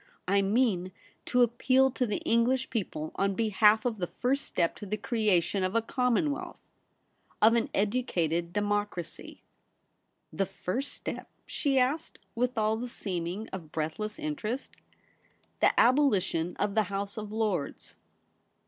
I 0.27 0.41
mean 0.41 0.91
to 1.25 1.43
appeal 1.43 1.91
to 1.91 2.07
the 2.07 2.17
English 2.21 2.71
people 2.71 3.11
on 3.17 3.35
behalf 3.35 3.85
of 3.85 3.99
the 3.99 4.07
first 4.07 4.45
step 4.45 4.75
to 4.77 4.87
the 4.87 4.97
creation 4.97 5.63
of 5.63 5.75
a 5.75 5.81
commonwealth, 5.83 6.57
of 7.39 7.53
an 7.53 7.69
educated 7.71 8.51
democracy.'' 8.51 9.43
The 10.33 10.47
first 10.47 10.91
step?' 10.91 11.29
she 11.45 11.77
asked, 11.77 12.17
with 12.33 12.57
all 12.57 12.77
the 12.77 12.87
seeming 12.87 13.47
of 13.49 13.71
breathless 13.71 14.17
interest. 14.17 14.75
'The 15.59 15.79
abolition 15.79 16.55
of 16.57 16.73
the 16.73 16.83
House 16.89 17.15
of 17.15 17.31
Lords. 17.31 17.93